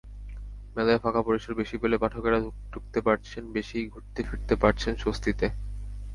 [0.75, 2.39] মেলায় ফাঁকা পরিসর বেশি বলে পাঠকেরা
[2.71, 5.47] ঢুকতে পারছেন বেশি, ঘুরতে-ফিরতে পারছেন স্বস্তিতে।